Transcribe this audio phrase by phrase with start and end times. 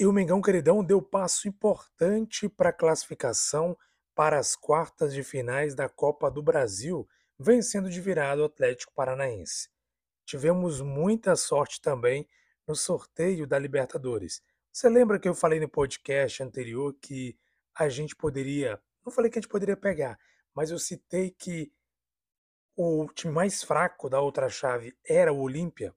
[0.00, 3.76] E o Mengão Queridão deu passo importante para a classificação
[4.14, 7.06] para as quartas de finais da Copa do Brasil,
[7.38, 9.68] vencendo de virada o Atlético Paranaense.
[10.24, 12.26] Tivemos muita sorte também
[12.66, 14.42] no sorteio da Libertadores.
[14.72, 17.36] Você lembra que eu falei no podcast anterior que
[17.74, 20.18] a gente poderia, não falei que a gente poderia pegar,
[20.54, 21.70] mas eu citei que
[22.74, 25.94] o time mais fraco da outra chave era o Olímpia?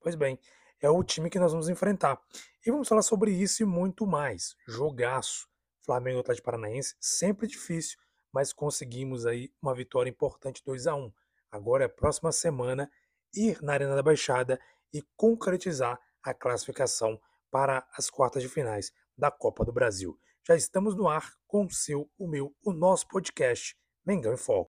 [0.00, 0.40] Pois bem,
[0.84, 2.20] é o time que nós vamos enfrentar.
[2.64, 4.54] E vamos falar sobre isso e muito mais.
[4.68, 5.48] Jogaço.
[5.84, 7.98] Flamengo Atlético Paranaense, sempre difícil,
[8.32, 11.12] mas conseguimos aí uma vitória importante 2 a 1
[11.50, 12.90] Agora é a próxima semana
[13.32, 14.58] ir na Arena da Baixada
[14.92, 17.20] e concretizar a classificação
[17.50, 20.18] para as quartas de finais da Copa do Brasil.
[20.46, 24.70] Já estamos no ar com o seu, o meu, o nosso podcast Mengão em Foco.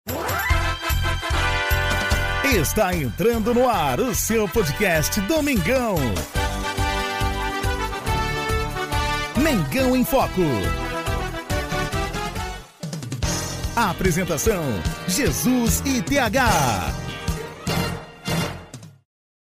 [2.53, 5.95] Está entrando no ar o seu podcast Domingão.
[9.41, 10.41] Mengão em Foco.
[13.73, 14.61] Apresentação:
[15.07, 16.91] Jesus e TH.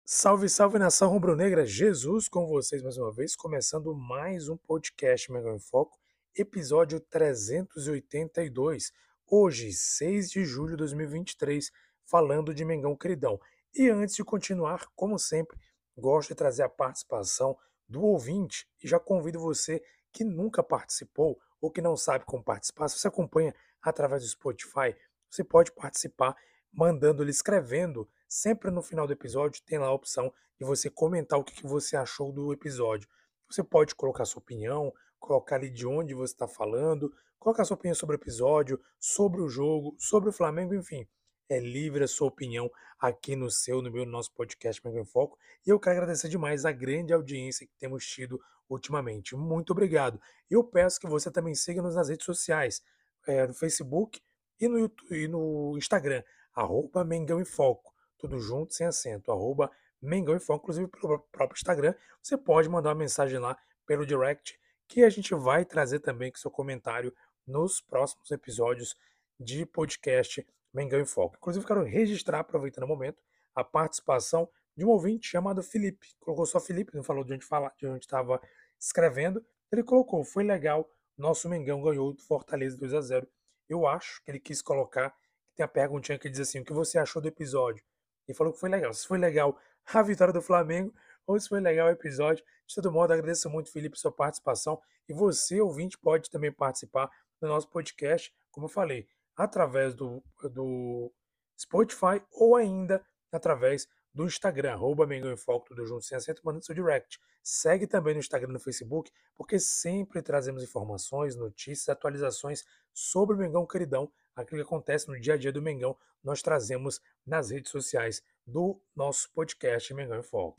[0.05, 5.55] Salve, salve nação rubro-negra, Jesus com vocês mais uma vez, começando mais um podcast Mengão
[5.55, 5.97] em Foco,
[6.34, 8.92] episódio 382,
[9.30, 11.70] hoje, 6 de julho de 2023
[12.06, 13.38] falando de Mengão Queridão.
[13.74, 15.58] E antes de continuar, como sempre,
[15.96, 17.56] gosto de trazer a participação
[17.88, 22.88] do ouvinte e já convido você que nunca participou ou que não sabe como participar,
[22.88, 24.96] se você acompanha através do Spotify,
[25.28, 26.36] você pode participar
[26.72, 31.44] mandando-lhe, escrevendo, sempre no final do episódio tem lá a opção de você comentar o
[31.44, 33.08] que você achou do episódio.
[33.50, 37.94] Você pode colocar sua opinião, colocar ali de onde você está falando, colocar sua opinião
[37.94, 41.06] sobre o episódio, sobre o jogo, sobre o Flamengo, enfim
[41.48, 45.05] é livre a sua opinião aqui no seu, no meu, no nosso podcast Mega em
[45.05, 45.39] Foco.
[45.66, 49.36] E eu quero agradecer demais a grande audiência que temos tido ultimamente.
[49.36, 50.20] Muito obrigado.
[50.50, 52.83] E eu peço que você também siga-nos nas redes sociais,
[53.27, 54.20] é, no Facebook
[54.61, 56.22] e no, YouTube, e no Instagram,
[56.55, 57.95] arroba Mengão em Foco.
[58.18, 59.70] Tudo junto, sem acento, arroba
[60.01, 61.95] Mengão em Foco, inclusive pelo próprio Instagram.
[62.23, 64.58] Você pode mandar uma mensagem lá pelo direct,
[64.89, 67.14] que a gente vai trazer também com seu comentário
[67.46, 68.96] nos próximos episódios
[69.39, 70.45] de podcast
[70.77, 71.37] Mengão em Foco.
[71.37, 73.23] Inclusive, quero registrar, aproveitando o momento,
[73.55, 76.09] a participação de um ouvinte chamado Felipe.
[76.20, 78.41] Colocou só Felipe, não falou de onde fala, de onde estava
[78.79, 79.45] escrevendo.
[79.73, 83.27] Ele colocou, foi legal, nosso Mengão ganhou do Fortaleza 2 a 0
[83.67, 85.14] Eu acho que ele quis colocar,
[85.55, 87.83] tem a perguntinha que diz assim, o que você achou do episódio?
[88.29, 88.93] E falou que foi legal.
[88.93, 90.93] Se foi legal a vitória do Flamengo,
[91.27, 92.45] ou se foi legal o episódio.
[92.67, 94.81] De todo modo, agradeço muito, Felipe, sua participação.
[95.08, 97.11] E você, ouvinte, pode também participar
[97.41, 98.35] do nosso podcast.
[98.51, 101.13] Como eu falei, através do, do
[101.58, 106.64] Spotify ou ainda através do Instagram, arroba Mengão em Foco, tudo junto, sem acento, mandando
[106.64, 107.20] seu direct.
[107.42, 112.64] Segue também no Instagram e no Facebook, porque sempre trazemos informações, notícias, atualizações
[112.95, 117.01] sobre o Mengão Queridão, aquilo que acontece no dia a dia do Mengão, nós trazemos
[117.27, 120.57] nas redes sociais do nosso podcast Mengão em Foco.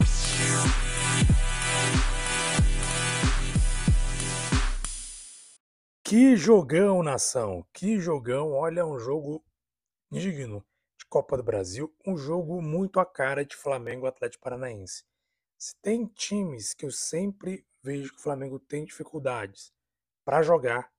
[6.09, 7.67] Que jogão, nação!
[7.73, 8.53] Que jogão!
[8.53, 9.43] Olha, um jogo
[10.09, 10.65] digno
[10.97, 15.03] de Copa do Brasil, um jogo muito a cara de Flamengo Atlético Paranaense.
[15.57, 19.73] Se tem times que eu sempre vejo que o Flamengo tem dificuldades
[20.23, 20.89] para jogar,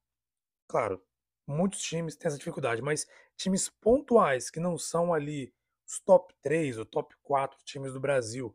[0.68, 1.02] claro,
[1.46, 5.54] muitos times têm essa dificuldade, mas times pontuais que não são ali
[5.86, 8.54] os top 3 ou top 4 times do Brasil,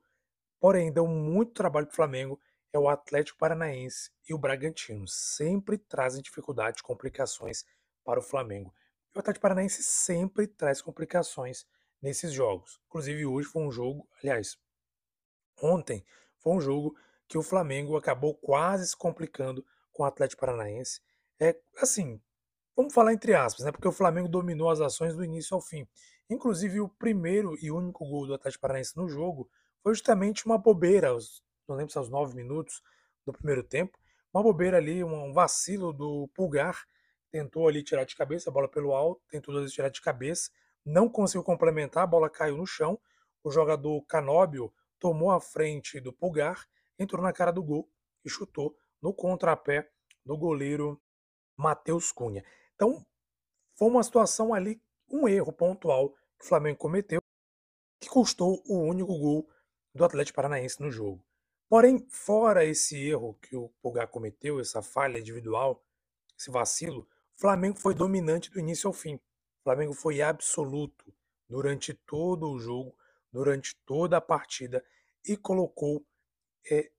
[0.59, 2.39] porém dão muito trabalho para o Flamengo
[2.73, 5.07] é o Atlético Paranaense e o Bragantino.
[5.07, 7.63] Sempre trazem dificuldades, complicações
[8.03, 8.73] para o Flamengo.
[9.13, 11.67] E o Atlético Paranaense sempre traz complicações
[12.01, 12.81] nesses jogos.
[12.88, 14.57] Inclusive hoje foi um jogo, aliás,
[15.62, 16.03] ontem
[16.39, 16.97] foi um jogo
[17.28, 21.00] que o Flamengo acabou quase se complicando com o Atlético Paranaense.
[21.39, 22.19] É assim,
[22.75, 23.72] vamos falar entre aspas, né?
[23.72, 25.88] Porque o Flamengo dominou as ações do início ao fim.
[26.28, 29.47] Inclusive o primeiro e único gol do Atlético Paranaense no jogo
[29.83, 32.81] foi justamente uma bobeira aos não lembro se aos nove minutos
[33.25, 33.97] do primeiro tempo.
[34.33, 36.86] Uma bobeira ali, um vacilo do Pulgar.
[37.31, 40.51] Tentou ali tirar de cabeça a bola pelo alto, tentou tirar de cabeça,
[40.86, 43.00] não conseguiu complementar, a bola caiu no chão.
[43.44, 46.68] O jogador Canóbio tomou a frente do Pulgar,
[46.98, 47.89] entrou na cara do gol
[48.24, 49.89] e chutou no contrapé
[50.25, 51.01] do goleiro
[51.57, 52.44] Matheus Cunha.
[52.75, 53.06] Então,
[53.75, 57.19] foi uma situação ali, um erro pontual que o Flamengo cometeu,
[58.00, 59.50] que custou o único gol
[59.94, 61.24] do Atlético Paranaense no jogo.
[61.73, 65.83] Porém, fora esse erro que o Pulgar cometeu, essa falha individual,
[66.37, 69.15] esse vacilo, o Flamengo foi dominante do início ao fim.
[69.15, 71.11] O Flamengo foi absoluto
[71.49, 72.95] durante todo o jogo,
[73.31, 74.85] durante toda a partida
[75.27, 76.05] e colocou,
[76.69, 76.91] é,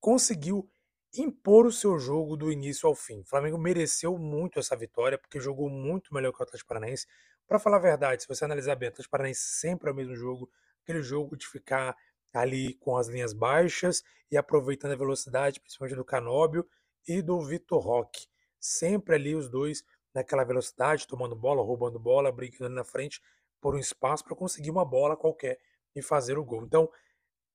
[0.00, 0.66] conseguiu
[1.14, 3.20] impor o seu jogo do início ao fim.
[3.20, 7.06] O Flamengo mereceu muito essa vitória, porque jogou muito melhor que o Atlético Paranaense.
[7.46, 10.16] Para falar a verdade, se você analisar bem, o Atlético Paranaense sempre é o mesmo
[10.16, 10.50] jogo,
[10.82, 11.94] aquele jogo de ficar
[12.36, 16.68] ali com as linhas baixas e aproveitando a velocidade, principalmente do Canóbio
[17.06, 18.26] e do Vitor Roque.
[18.60, 19.82] Sempre ali os dois
[20.14, 23.22] naquela velocidade, tomando bola, roubando bola, brincando na frente
[23.60, 25.58] por um espaço para conseguir uma bola qualquer
[25.94, 26.64] e fazer o gol.
[26.64, 26.90] Então,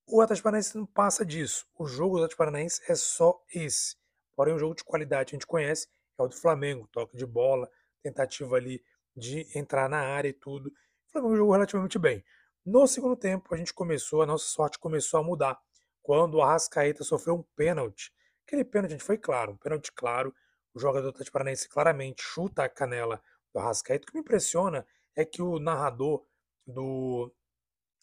[0.07, 1.67] o Atlético Paranaense não passa disso.
[1.77, 3.95] O jogo do Atlético Paranaense é só esse.
[4.35, 5.87] Porém, o jogo de qualidade a gente conhece
[6.17, 7.69] é o do Flamengo, toque de bola,
[8.01, 8.83] tentativa ali
[9.15, 10.69] de entrar na área e tudo.
[10.69, 12.23] O Flamengo jogou relativamente bem.
[12.63, 15.59] No segundo tempo, a gente começou, a nossa sorte começou a mudar.
[16.03, 18.13] Quando o Arrascaeta sofreu um pênalti.
[18.45, 20.33] Aquele pênalti, gente, foi claro, um pênalti claro.
[20.73, 23.19] O jogador Paranaense claramente chuta a canela
[23.51, 24.03] do Arrascaeta.
[24.03, 24.85] O que me impressiona
[25.15, 26.23] é que o narrador
[26.67, 27.33] do,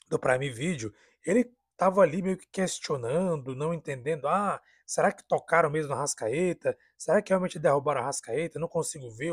[0.09, 0.93] do Prime Video,
[1.25, 4.27] ele estava ali meio que questionando, não entendendo.
[4.27, 6.77] Ah, será que tocaram mesmo na Rascaeta?
[6.97, 8.59] Será que realmente derrubaram a Rascaeta?
[8.59, 9.33] Não consigo ver,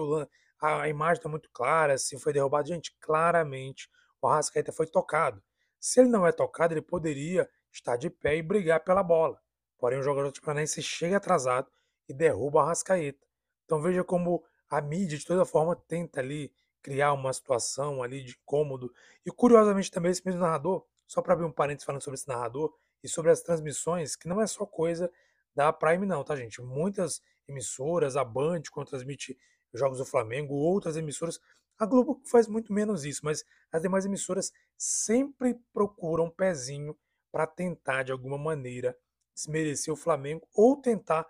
[0.62, 2.68] a, a imagem está muito clara, se foi derrubado.
[2.68, 3.90] Gente, claramente
[4.26, 5.42] o Rascaeta foi tocado.
[5.80, 9.40] Se ele não é tocado, ele poderia estar de pé e brigar pela bola.
[9.78, 11.70] Porém, o jogador de Paranaense chega atrasado
[12.08, 13.26] e derruba a Rascaeta.
[13.66, 18.34] Então veja como a mídia, de toda forma, tenta ali criar uma situação ali de
[18.34, 18.94] incômodo.
[19.26, 22.74] E curiosamente também esse mesmo narrador só para abrir um parênteses falando sobre esse narrador
[23.04, 25.12] e sobre as transmissões, que não é só coisa
[25.56, 26.62] da Prime, não, tá, gente?
[26.62, 29.38] Muitas emissoras, a Band, quando transmite
[29.74, 31.40] jogos do Flamengo, outras emissoras,
[31.78, 36.98] a Globo faz muito menos isso, mas as demais emissoras sempre procuram um pezinho
[37.32, 38.98] para tentar, de alguma maneira,
[39.36, 41.28] desmerecer o Flamengo ou tentar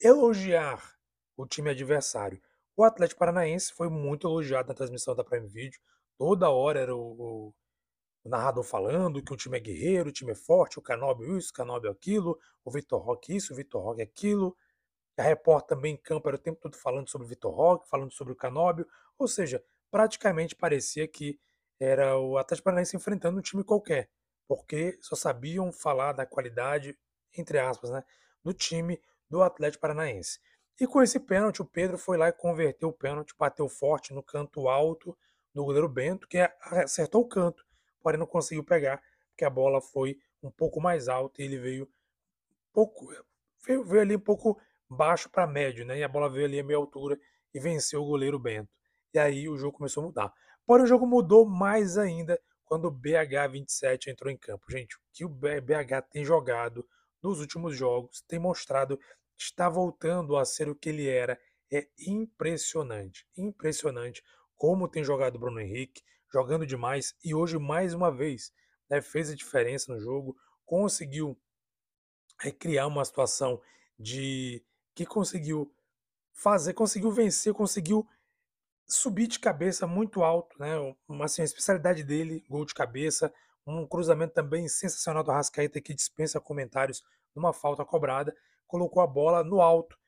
[0.00, 0.94] elogiar
[1.36, 2.40] o time adversário.
[2.76, 5.80] O Atlético Paranaense foi muito elogiado na transmissão da Prime Video.
[6.18, 7.54] Toda hora era o,
[8.22, 11.50] o narrador falando que o time é guerreiro, o time é forte, o Canóbio isso,
[11.50, 14.54] o Canóbio aquilo, o Vitor Roque isso, o Vitor Roque aquilo.
[15.16, 18.12] A repórter também em campo era o tempo todo falando sobre o Vitor Roque, falando
[18.12, 18.86] sobre o Canóbio,
[19.18, 19.64] ou seja,
[19.96, 21.40] praticamente parecia que
[21.80, 24.10] era o Atlético Paranaense enfrentando um time qualquer,
[24.46, 26.98] porque só sabiam falar da qualidade,
[27.34, 28.04] entre aspas, né,
[28.44, 29.00] do time
[29.30, 30.38] do Atlético Paranaense.
[30.78, 34.22] E com esse pênalti, o Pedro foi lá e converteu o pênalti, bateu forte no
[34.22, 35.16] canto alto
[35.54, 37.64] do goleiro Bento, que acertou o canto
[38.02, 41.88] porém não conseguiu pegar, porque a bola foi um pouco mais alta e ele veio
[42.72, 43.12] pouco
[43.66, 45.98] veio, veio ali um pouco baixo para médio, né?
[45.98, 47.18] E a bola veio ali a meia altura
[47.52, 48.70] e venceu o goleiro Bento.
[49.14, 50.34] E aí o jogo começou a mudar.
[50.64, 54.64] Porém o jogo mudou mais ainda quando o BH27 entrou em campo.
[54.70, 56.86] Gente, o que o BH tem jogado
[57.22, 58.98] nos últimos jogos, tem mostrado
[59.38, 61.38] está voltando a ser o que ele era.
[61.70, 64.22] É impressionante, impressionante
[64.56, 68.52] como tem jogado Bruno Henrique, jogando demais e hoje mais uma vez
[68.88, 71.38] né, fez a diferença no jogo, conseguiu
[72.42, 73.60] é, criar uma situação
[73.98, 74.64] de
[74.94, 75.72] que conseguiu
[76.32, 78.06] fazer, conseguiu vencer, conseguiu
[78.86, 80.74] subir de cabeça muito alto, né?
[81.08, 83.32] Uma assim, a especialidade dele, gol de cabeça,
[83.66, 87.02] um cruzamento também sensacional do Rascaeta que dispensa comentários
[87.34, 88.34] numa falta cobrada,
[88.66, 89.98] colocou a bola no alto.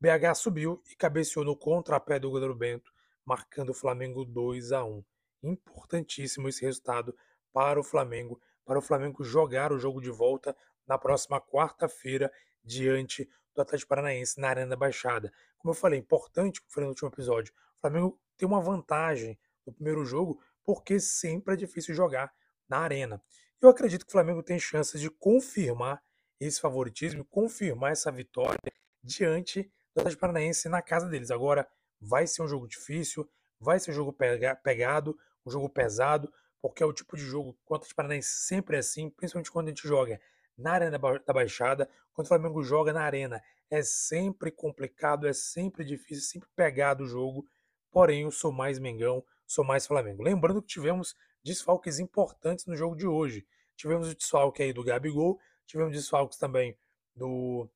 [0.00, 2.92] BH subiu e cabeceou no contrapé do goleiro Bento,
[3.24, 5.02] marcando o Flamengo 2 a 1
[5.42, 7.14] importantíssimo esse resultado
[7.52, 10.56] para o Flamengo, para o Flamengo jogar o jogo de volta
[10.86, 12.32] na próxima quarta-feira
[12.62, 15.32] diante do Atlético Paranaense na Arena da Baixada.
[15.58, 17.52] Como eu falei, importante, como falei no último episódio,
[17.84, 22.32] Flamengo tem uma vantagem no primeiro jogo porque sempre é difícil jogar
[22.66, 23.22] na Arena.
[23.60, 26.02] Eu acredito que o Flamengo tem chances de confirmar
[26.40, 28.58] esse favoritismo, confirmar essa vitória
[29.02, 31.30] diante do Atlético Paranaense na casa deles.
[31.30, 31.68] Agora
[32.00, 34.16] vai ser um jogo difícil, vai ser um jogo
[34.62, 38.78] pegado, um jogo pesado, porque é o tipo de jogo contra o Paranaense sempre é
[38.78, 40.18] assim, principalmente quando a gente joga
[40.56, 43.42] na Arena da Baixada, quando o Flamengo joga na Arena.
[43.70, 47.46] É sempre complicado, é sempre difícil, sempre pegado o jogo,
[47.94, 50.20] porém eu sou mais Mengão, sou mais Flamengo.
[50.20, 53.46] Lembrando que tivemos desfalques importantes no jogo de hoje.
[53.76, 56.76] Tivemos o desfalque aí do Gabigol, tivemos desfalques também
[57.14, 57.70] do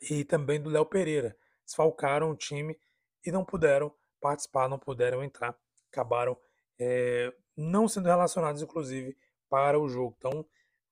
[0.00, 1.36] e também do Léo Pereira.
[1.66, 2.78] Desfalcaram o time
[3.26, 5.54] e não puderam participar, não puderam entrar
[5.90, 6.38] acabaram
[6.78, 9.16] é, não sendo relacionados, inclusive,
[9.48, 10.14] para o jogo.
[10.18, 10.46] Então,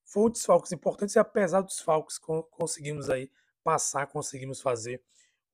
[0.04, 3.30] foram desfalques importantes e apesar dos desfalques, conseguimos aí
[3.62, 5.02] passar, conseguimos fazer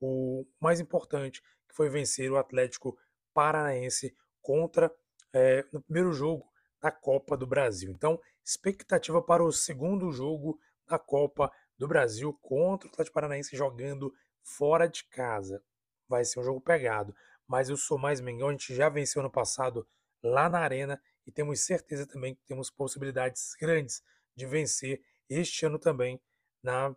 [0.00, 1.42] o mais importante,
[1.72, 2.96] que foi vencer o Atlético
[3.34, 4.94] Paranaense contra
[5.32, 6.46] é, no primeiro jogo
[6.80, 7.90] da Copa do Brasil.
[7.90, 14.12] Então, expectativa para o segundo jogo da Copa do Brasil contra o Atlético Paranaense jogando
[14.42, 15.62] fora de casa.
[16.08, 17.14] Vai ser um jogo pegado
[17.52, 18.48] mas eu sou mais Mengão.
[18.48, 19.86] A gente já venceu no passado
[20.22, 24.02] lá na Arena e temos certeza também que temos possibilidades grandes
[24.34, 26.18] de vencer este ano também
[26.62, 26.96] na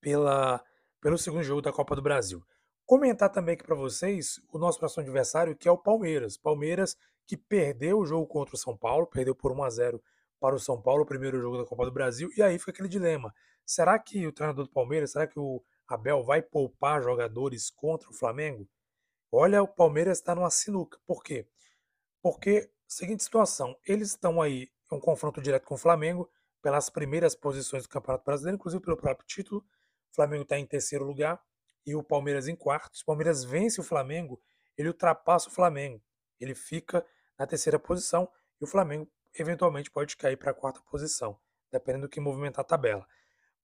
[0.00, 0.64] pela,
[0.98, 2.42] pelo segundo jogo da Copa do Brasil.
[2.86, 6.36] Comentar também aqui para vocês o nosso próximo adversário, que é o Palmeiras.
[6.36, 10.02] Palmeiras que perdeu o jogo contra o São Paulo, perdeu por 1 a 0
[10.38, 12.88] para o São Paulo, o primeiro jogo da Copa do Brasil, e aí fica aquele
[12.88, 13.34] dilema.
[13.64, 18.14] Será que o treinador do Palmeiras, será que o Abel vai poupar jogadores contra o
[18.14, 18.68] Flamengo?
[19.32, 20.96] Olha, o Palmeiras está numa sinuca.
[21.04, 21.44] Por quê?
[22.22, 26.30] Porque, seguinte situação, eles estão aí em um confronto direto com o Flamengo
[26.62, 29.64] pelas primeiras posições do Campeonato Brasileiro, inclusive pelo próprio título.
[30.12, 31.42] O Flamengo está em terceiro lugar
[31.86, 32.96] e o Palmeiras em quarto.
[32.96, 34.40] Se o Palmeiras vence o Flamengo,
[34.76, 36.02] ele ultrapassa o Flamengo.
[36.40, 37.06] Ele fica
[37.38, 38.28] na terceira posição
[38.60, 41.38] e o Flamengo eventualmente pode cair para a quarta posição,
[41.70, 43.06] dependendo do que movimentar a tabela.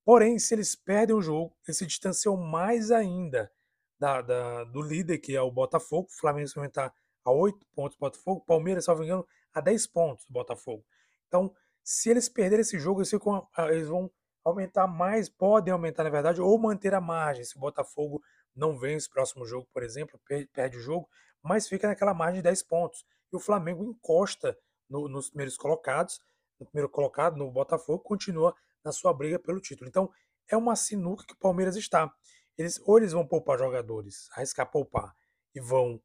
[0.05, 3.51] Porém, se eles perdem o jogo, eles se distanciam mais ainda
[3.99, 6.07] da, da, do líder, que é o Botafogo.
[6.09, 10.25] O Flamengo vai aumentar a 8 pontos do Botafogo, Palmeiras, salvo engano, a 10 pontos
[10.25, 10.85] do Botafogo.
[11.27, 11.53] Então,
[11.83, 14.11] se eles perderem esse jogo, eles, ficam, eles vão
[14.43, 17.43] aumentar mais, podem aumentar, na verdade, ou manter a margem.
[17.43, 18.21] Se o Botafogo
[18.55, 20.19] não vence o próximo jogo, por exemplo,
[20.51, 21.07] perde o jogo,
[21.41, 23.05] mas fica naquela margem de 10 pontos.
[23.31, 24.57] E o Flamengo encosta
[24.89, 26.19] no, nos primeiros colocados,
[26.59, 29.89] no primeiro colocado, no Botafogo, continua na sua briga pelo título.
[29.89, 30.11] Então,
[30.49, 32.13] é uma sinuca que o Palmeiras está.
[32.57, 35.15] Eles, ou eles vão poupar jogadores, arriscar poupar,
[35.55, 36.01] e vão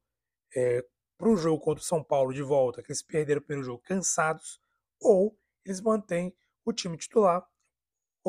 [0.55, 0.83] é,
[1.17, 3.83] para o jogo contra o São Paulo de volta, que eles perderam o primeiro jogo
[3.83, 4.59] cansados,
[4.99, 7.45] ou eles mantêm o time titular,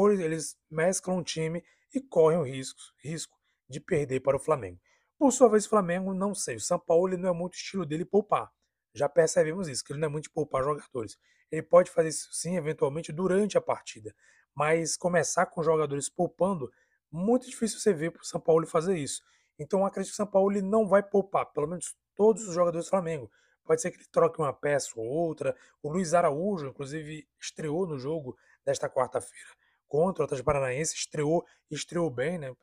[0.01, 1.63] ou eles mesclam o time
[1.95, 3.37] e correm o risco, risco
[3.69, 4.81] de perder para o Flamengo.
[5.19, 8.07] Por sua vez, o Flamengo, não sei, o São Paulo não é muito estilo dele
[8.07, 8.51] poupar.
[8.95, 11.19] Já percebemos isso, que ele não é muito de poupar jogadores.
[11.53, 14.15] Ele pode fazer isso sim, eventualmente, durante a partida.
[14.55, 16.73] Mas começar com jogadores poupando,
[17.11, 19.23] muito difícil você ver para o São Paulo fazer isso.
[19.59, 22.87] Então, acredito que o São Paulo ele não vai poupar, pelo menos todos os jogadores
[22.87, 23.31] do Flamengo.
[23.65, 25.55] Pode ser que ele troque uma peça ou outra.
[25.83, 29.60] O Luiz Araújo, inclusive, estreou no jogo desta quarta-feira
[29.91, 32.55] contra o Atlético Paranaense, estreou estreou bem, né?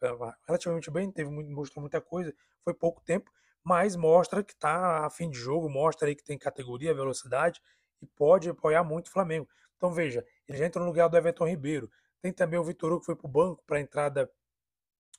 [0.48, 3.30] Relativamente bem, teve mostrou muita coisa, foi pouco tempo,
[3.62, 7.62] mas mostra que está a fim de jogo, mostra aí que tem categoria, velocidade
[8.02, 9.48] e pode apoiar muito o Flamengo.
[9.76, 11.92] Então veja, ele já entrou no lugar do Everton Ribeiro.
[12.22, 14.32] Tem também o Vitor Hugo que foi para o banco para a entrada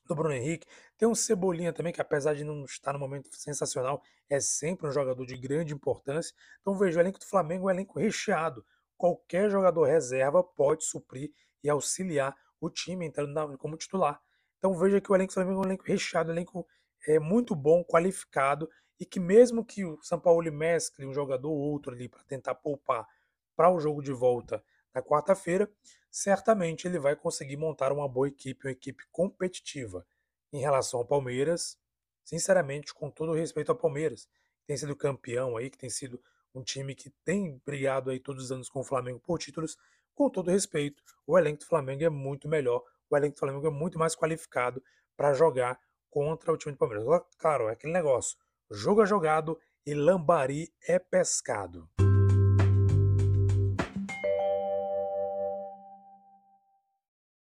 [0.06, 0.66] do Bruno Henrique.
[0.96, 4.90] Tem um Cebolinha também, que apesar de não estar no momento sensacional, é sempre um
[4.90, 6.34] jogador de grande importância.
[6.62, 8.64] Então veja, o elenco do Flamengo é um elenco recheado.
[8.96, 11.30] Qualquer jogador reserva pode suprir
[11.62, 14.20] e auxiliar o time entrando como titular.
[14.58, 16.66] Então veja que o elenco do Flamengo é um elenco recheado, um elenco
[17.06, 21.58] é, muito bom, qualificado, e que mesmo que o São Paulo mescle um jogador ou
[21.58, 23.06] outro ali para tentar poupar
[23.54, 24.62] para o jogo de volta
[24.94, 25.70] na quarta-feira,
[26.10, 30.04] certamente ele vai conseguir montar uma boa equipe, uma equipe competitiva.
[30.52, 31.78] Em relação ao Palmeiras,
[32.24, 34.26] sinceramente, com todo o respeito ao Palmeiras,
[34.60, 36.20] que tem sido campeão aí, que tem sido
[36.54, 39.76] um time que tem brigado aí todos os anos com o Flamengo por títulos,
[40.18, 43.70] com todo respeito, o elenco do Flamengo é muito melhor, o elenco do Flamengo é
[43.70, 44.82] muito mais qualificado
[45.16, 45.78] para jogar
[46.10, 47.06] contra o time do Palmeiras.
[47.38, 48.37] Claro, é aquele negócio,
[48.68, 49.56] jogo é jogado
[49.87, 51.88] e lambari é pescado.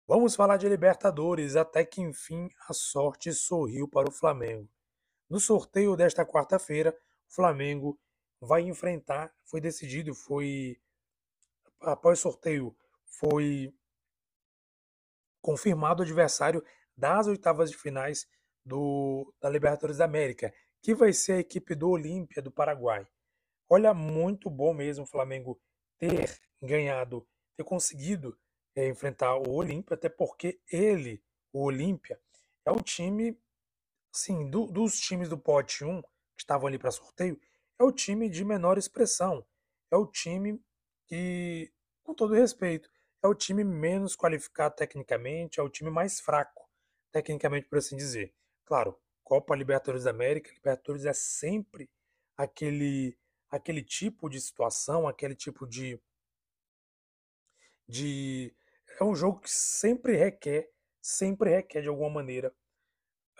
[0.07, 4.67] Vamos falar de Libertadores, até que enfim a sorte sorriu para o Flamengo.
[5.29, 6.97] No sorteio desta quarta-feira,
[7.29, 7.99] o Flamengo
[8.41, 10.79] vai enfrentar, foi decidido, foi
[11.81, 13.73] após sorteio, foi
[15.41, 16.63] confirmado o adversário
[16.97, 18.27] das oitavas de finais
[18.65, 23.07] do, da Libertadores da América, que vai ser a equipe do Olímpia do Paraguai.
[23.69, 25.59] Olha, muito bom mesmo o Flamengo
[25.97, 28.37] ter ganhado, ter conseguido
[28.75, 32.19] é, enfrentar o Olímpia, até porque ele, o Olímpia,
[32.65, 33.39] é o time,
[34.11, 37.39] sim, do, dos times do pote 1 que estavam ali para sorteio,
[37.79, 39.45] é o time de menor expressão.
[39.91, 40.59] É o time
[41.07, 41.71] que,
[42.03, 42.89] com todo respeito,
[43.23, 46.69] é o time menos qualificado tecnicamente, é o time mais fraco,
[47.11, 48.33] tecnicamente, por assim dizer.
[48.65, 51.89] Claro, Copa Libertadores da América, Libertadores é sempre
[52.37, 53.17] aquele
[53.49, 55.99] aquele tipo de situação, aquele tipo de
[57.87, 58.53] de
[58.99, 60.69] é um jogo que sempre requer,
[61.01, 62.53] sempre requer de alguma maneira,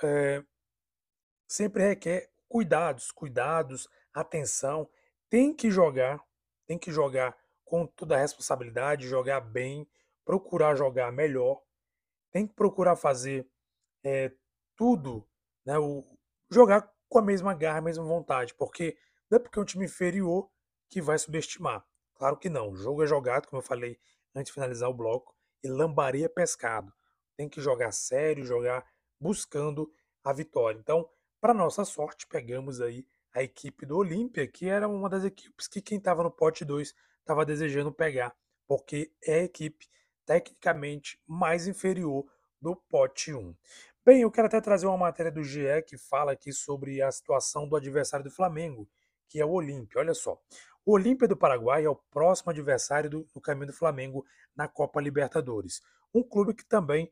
[0.03, 0.43] é,
[1.48, 4.89] sempre requer cuidados, cuidados, atenção.
[5.29, 6.24] Tem que jogar,
[6.67, 9.88] tem que jogar com toda a responsabilidade, jogar bem,
[10.24, 11.62] procurar jogar melhor,
[12.31, 13.50] tem que procurar fazer
[14.03, 14.31] é,
[14.75, 15.27] tudo,
[15.65, 16.05] né, o,
[16.50, 18.98] jogar com a mesma garra, a mesma vontade, porque
[19.29, 20.50] não é porque é um time inferior
[20.89, 21.86] que vai subestimar.
[22.15, 22.69] Claro que não.
[22.69, 24.00] O jogo é jogado, como eu falei
[24.34, 26.93] antes de finalizar o bloco e lambaria pescado.
[27.36, 28.86] Tem que jogar sério, jogar
[29.19, 29.91] buscando
[30.24, 30.77] a vitória.
[30.79, 31.10] Então,
[31.41, 35.81] para nossa sorte, pegamos aí a equipe do Olímpia, que era uma das equipes que
[35.81, 36.93] quem estava no pote 2
[37.25, 38.34] estava desejando pegar,
[38.67, 39.88] porque é a equipe
[40.25, 42.25] tecnicamente mais inferior
[42.62, 43.55] do pote 1.
[44.05, 47.67] Bem, eu quero até trazer uma matéria do GE que fala aqui sobre a situação
[47.67, 48.88] do adversário do Flamengo,
[49.27, 50.00] que é o Olímpia.
[50.00, 50.39] Olha só.
[50.86, 54.24] O Olímpia do Paraguai é o próximo adversário do, do caminho do Flamengo
[54.55, 55.82] na Copa Libertadores.
[56.13, 57.12] Um clube que também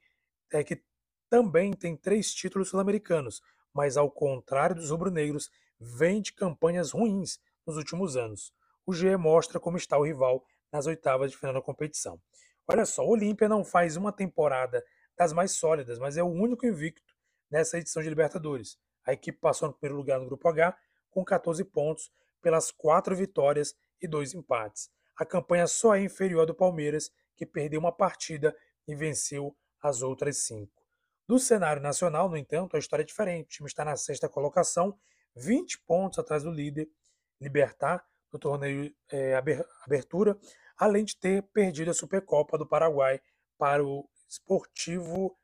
[0.51, 0.83] é que
[1.27, 3.41] também tem três títulos sul-americanos,
[3.73, 8.53] mas ao contrário dos rubro-negros, vem de campanhas ruins nos últimos anos.
[8.85, 12.19] O GE mostra como está o rival nas oitavas de final da competição.
[12.67, 14.83] Olha só, o Olímpia não faz uma temporada
[15.17, 17.13] das mais sólidas, mas é o único invicto
[17.49, 18.77] nessa edição de Libertadores.
[19.05, 20.75] A equipe passou no primeiro lugar no Grupo H
[21.11, 22.11] com 14 pontos
[22.41, 24.89] pelas quatro vitórias e dois empates.
[25.15, 28.55] A campanha só é inferior à do Palmeiras, que perdeu uma partida
[28.87, 30.83] e venceu as outras cinco.
[31.27, 33.45] Do cenário nacional, no entanto, a história é diferente.
[33.45, 34.97] O time está na sexta colocação,
[35.35, 36.89] 20 pontos atrás do líder,
[37.39, 39.35] Libertar, no torneio é,
[39.85, 40.37] Abertura,
[40.75, 43.21] além de ter perdido a Supercopa do Paraguai
[43.57, 45.37] para o Esportivo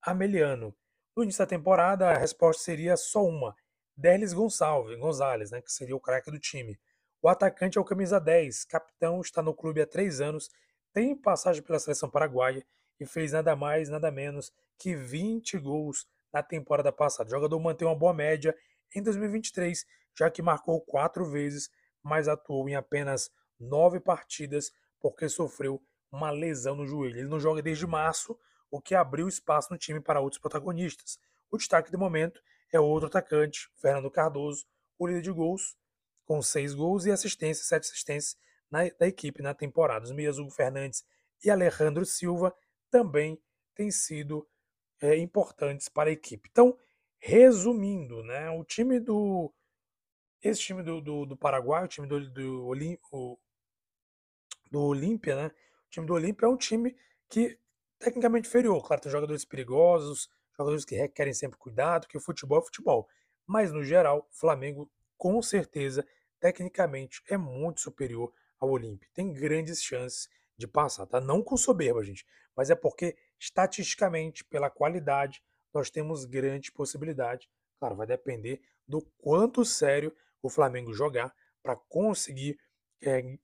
[0.00, 0.74] Ameliano.
[1.14, 3.54] No início da temporada, a resposta seria só uma:
[3.94, 6.80] Derlis Gonçalves, Gonzalez, né, que seria o craque do time.
[7.20, 10.50] O atacante é o camisa 10, capitão, está no clube há três anos,
[10.92, 12.66] tem passagem pela seleção paraguaia
[12.98, 17.28] e fez nada mais, nada menos que 20 gols na temporada passada.
[17.28, 18.56] O jogador mantém uma boa média
[18.94, 19.86] em 2023,
[20.18, 21.70] já que marcou quatro vezes,
[22.02, 27.18] mas atuou em apenas nove partidas porque sofreu uma lesão no joelho.
[27.18, 28.38] Ele não joga desde março,
[28.70, 31.18] o que abriu espaço no time para outros protagonistas.
[31.50, 32.42] O destaque do momento
[32.72, 34.66] é outro atacante, Fernando Cardoso,
[34.98, 35.76] o líder de gols,
[36.24, 38.36] com seis gols e assistências, sete assistências
[38.70, 40.04] na, da equipe na temporada.
[40.04, 41.04] Os meias Hugo Fernandes
[41.44, 42.54] e Alejandro Silva
[42.90, 43.40] também
[43.74, 44.48] têm sido
[45.00, 46.48] é, importantes para a equipe.
[46.50, 46.78] Então,
[47.18, 49.52] resumindo, né, o time do.
[50.42, 53.38] Esse time do, do, do Paraguai, o time do, do, Olim, o,
[54.70, 55.46] do Olímpia, né?
[55.86, 56.96] O time do Olímpia é um time
[57.28, 57.58] que
[57.98, 58.84] tecnicamente inferior.
[58.84, 63.08] Claro, tem jogadores perigosos, jogadores que requerem sempre cuidado, que o futebol é futebol.
[63.46, 66.04] Mas, no geral, o Flamengo, com certeza,
[66.40, 69.08] tecnicamente, é muito superior ao Olímpia.
[69.14, 71.20] Tem grandes chances de passar, tá?
[71.20, 72.26] Não com soberba, gente,
[72.56, 77.48] mas é porque, estatisticamente, pela qualidade, nós temos grande possibilidade.
[77.78, 82.58] Claro, vai depender do quanto sério o Flamengo jogar para conseguir
[83.00, 83.38] é,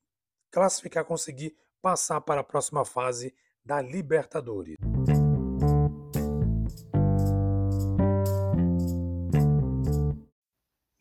[0.51, 3.35] classificar, conseguir passar para a próxima fase
[3.65, 4.77] da Libertadores.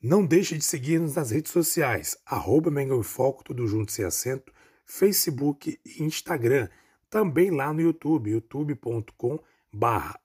[0.01, 4.53] Não deixe de seguir-nos nas redes sociais, arroba Mengão Foco, tudo junto sem acento,
[4.85, 6.69] Facebook e Instagram.
[7.09, 9.39] Também lá no YouTube, youtube.com
[9.73, 10.17] barra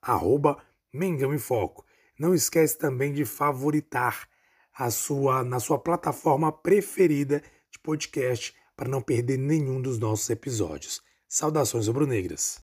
[0.92, 1.84] Mengão Foco.
[2.18, 4.28] Não esquece também de favoritar
[4.74, 11.00] a sua na sua plataforma preferida de podcast para não perder nenhum dos nossos episódios.
[11.28, 12.60] Saudações rubro-negras.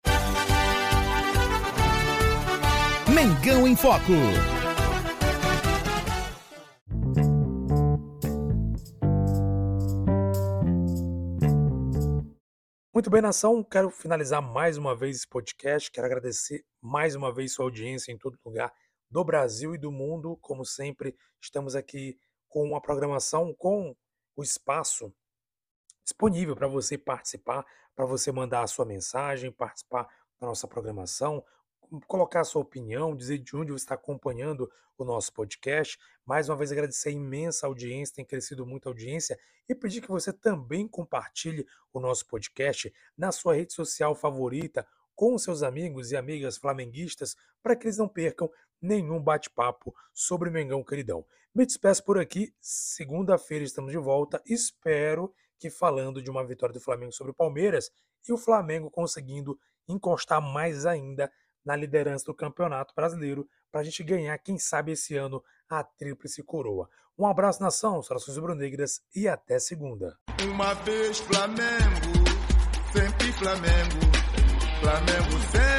[3.13, 4.11] Mengão em Foco.
[12.93, 13.63] Muito bem, nação.
[13.63, 15.91] Quero finalizar mais uma vez esse podcast.
[15.91, 18.71] Quero agradecer mais uma vez sua audiência em todo lugar
[19.15, 20.37] do Brasil e do mundo.
[20.41, 23.95] Como sempre, estamos aqui com a programação, com
[24.35, 25.09] o espaço
[26.03, 30.03] disponível para você participar, para você mandar a sua mensagem, participar
[30.37, 31.41] da nossa programação,
[32.07, 35.97] colocar a sua opinião, dizer de onde você está acompanhando o nosso podcast.
[36.25, 40.09] Mais uma vez agradecer a imensa audiência, tem crescido muito a audiência e pedir que
[40.09, 46.17] você também compartilhe o nosso podcast na sua rede social favorita com seus amigos e
[46.17, 48.51] amigas flamenguistas para que eles não percam
[48.85, 51.25] nenhum bate-papo sobre Mengão Queridão.
[51.53, 52.53] Me despeço por aqui.
[52.61, 54.41] Segunda-feira estamos de volta.
[54.45, 57.89] Espero que falando de uma vitória do Flamengo sobre o Palmeiras
[58.27, 61.31] e o Flamengo conseguindo encostar mais ainda
[61.63, 66.43] na liderança do Campeonato Brasileiro para a gente ganhar, quem sabe, esse ano a Tríplice
[66.43, 66.89] Coroa.
[67.17, 70.17] Um abraço, nação, saudações rubro-negras e até segunda.
[70.43, 72.11] Uma vez Flamengo,
[72.91, 73.99] sempre Flamengo,
[74.81, 75.74] Flamengo sempre